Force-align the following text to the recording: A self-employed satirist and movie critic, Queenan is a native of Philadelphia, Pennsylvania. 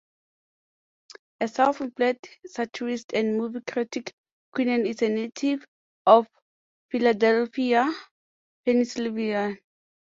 A 1.41 1.47
self-employed 1.47 2.17
satirist 2.47 3.13
and 3.13 3.37
movie 3.37 3.59
critic, 3.67 4.15
Queenan 4.51 4.87
is 4.87 5.03
a 5.03 5.09
native 5.09 5.63
of 6.07 6.27
Philadelphia, 6.89 7.87
Pennsylvania. 8.65 9.57